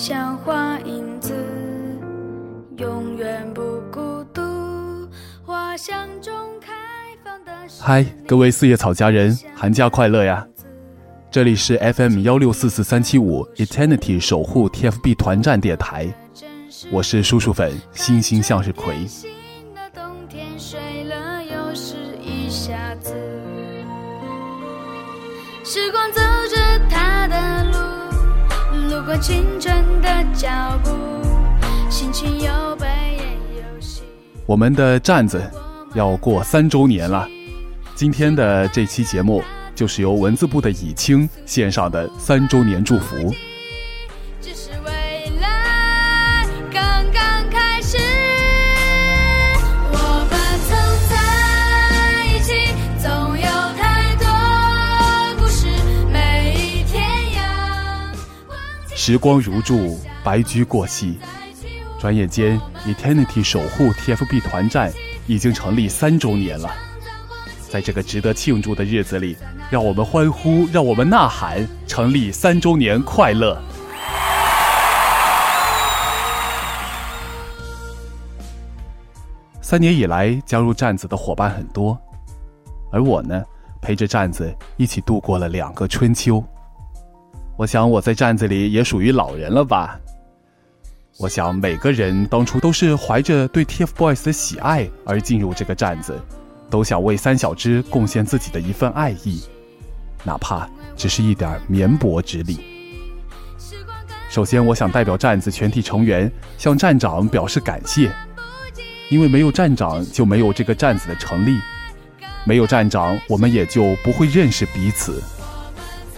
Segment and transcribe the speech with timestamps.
[0.00, 1.34] 像花影子，
[2.76, 4.40] 永远不孤独。
[5.44, 6.72] 花香中开
[7.24, 7.52] 放的。
[7.80, 10.46] 嗨，各位四叶草家人，寒假快乐呀！
[11.32, 16.06] 这里是 FM 幺六四四三七五 Eternity 守护 TFB 团战电台，
[16.92, 19.04] 我是叔叔粉，星星向日葵。
[25.64, 26.56] 时光走着
[26.88, 27.57] 他的。
[29.20, 30.48] 青春的脚
[30.84, 30.90] 步，
[31.90, 32.86] 心情有悲
[33.18, 34.02] 也有喜。
[34.46, 35.42] 我们的站子
[35.94, 37.26] 要过三周年了。
[37.96, 39.42] 今天的这期节目
[39.74, 43.34] 就是由文字部的以青献上的三周年祝福。
[59.10, 61.18] 时光如注，白驹过隙，
[61.98, 64.92] 转眼间，Eternity 守护 TFB 团战
[65.26, 66.70] 已经成立三周年了。
[67.70, 69.34] 在这个值得庆祝的日子里，
[69.70, 73.58] 让我们欢呼，让我们呐喊，成立三周年快乐！
[79.62, 81.98] 三年以来，加入站子的伙伴很多，
[82.92, 83.42] 而我呢，
[83.80, 86.44] 陪着站子一起度过了两个春秋。
[87.58, 89.98] 我想我在站子里也属于老人了吧？
[91.18, 96.16] 我想每个人当初都是怀着对 TFBOYS 的喜爱而进入这个站子。
[96.70, 99.42] 都想为三小只贡献自己的一份爱意，
[100.22, 102.60] 哪怕只是一点绵薄之力。
[104.28, 108.12] 首先，我想代表站子全体成员向站长表示感谢，
[109.08, 111.58] 因为没有站长就没有这个站子的成立，
[112.44, 115.20] 没有站长我们也就不会认识彼此。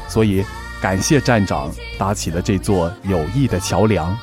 [0.09, 0.45] 所以，
[0.81, 4.17] 感谢站长搭起了这座友谊的桥梁。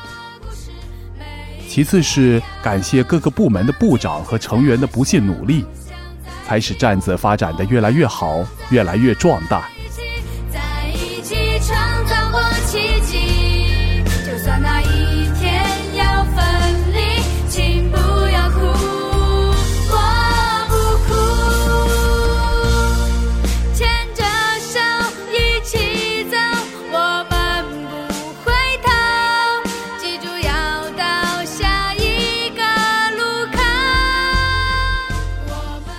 [1.67, 5.65] 其次是感谢各个部门的部长和成员的不懈努力。
[6.45, 9.67] 才使站子发展的越来越好，越来越壮大。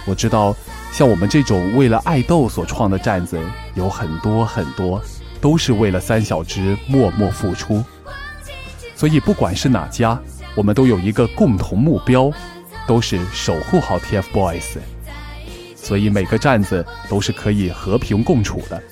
[0.08, 0.56] 我知道，
[0.90, 3.38] 像我们这种为了爱豆所创的站子
[3.74, 5.00] 有很多很多，
[5.38, 7.84] 都是为了三小只默默付出。
[8.96, 10.18] 所以不管是哪家，
[10.54, 12.32] 我们都有一个共同目标，
[12.86, 14.78] 都是守护好 TFBOYS。
[15.76, 18.82] 所以每个站子都是可以和平共处的。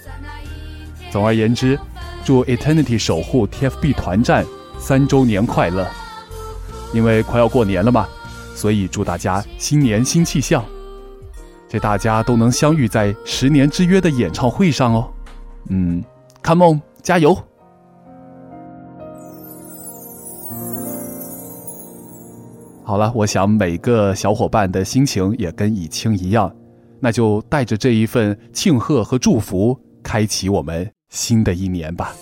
[1.10, 1.78] 总而言之，
[2.24, 4.44] 祝 Eternity 守护 TFB 团战
[4.78, 5.86] 三周年快乐！
[6.92, 8.06] 因为快要过年了嘛，
[8.54, 10.64] 所以祝大家新年新气象。
[11.78, 15.08] 大家都能相遇在十年之约的演唱会上哦，
[15.68, 16.02] 嗯
[16.42, 17.36] ，Come on，加油！
[22.84, 26.54] 好了，我想每个小伙伴的心情也跟以清一样，
[27.00, 32.14] 那就带着这一份庆贺和祝福，开启我们新的一年吧。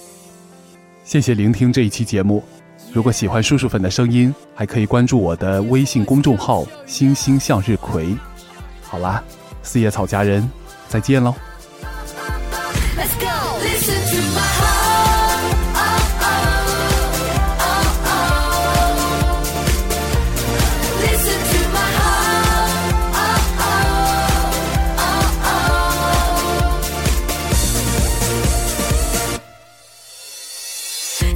[1.04, 2.42] 谢谢聆听这一期节目，
[2.94, 8.16] 如果喜欢叔叔粉的声音，还可以关注我的微信公众号“星星向日葵”。
[8.80, 9.22] 好啦，
[9.64, 10.48] 四叶草家人
[10.88, 11.34] 再见喽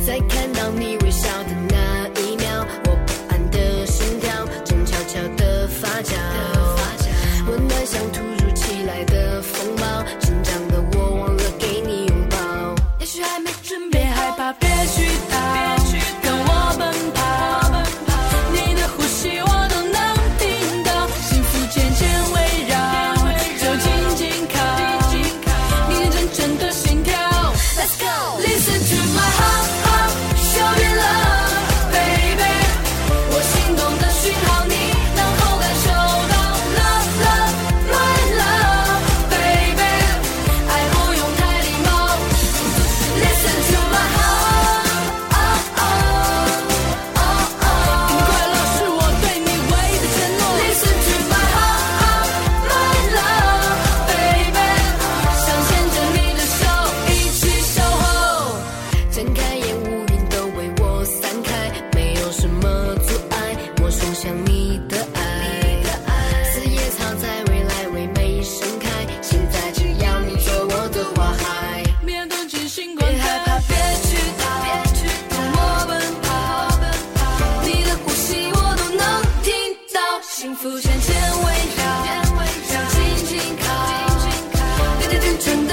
[0.08, 0.37] Take care.
[14.54, 15.28] prejudicar.
[15.28, 15.67] Tá?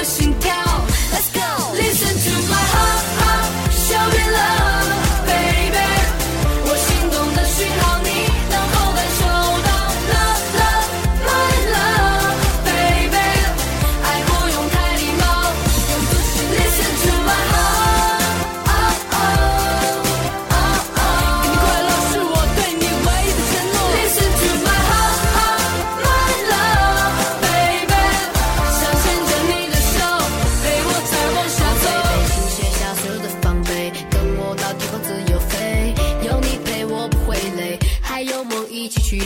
[0.05, 0.44] sin ti.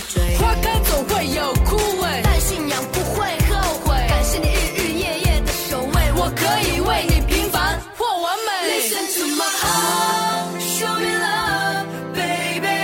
[0.07, 0.35] 追。
[0.37, 3.53] 花开总会有枯萎，但信仰不会后
[3.85, 3.95] 悔。
[4.07, 8.49] 感谢你日日夜夜的守卫，我可以为你平凡或完美。
[8.79, 12.79] Listen to my heart, show me love, baby。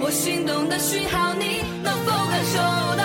[0.00, 2.58] 我心动的讯号，你能否感受
[2.96, 3.02] 到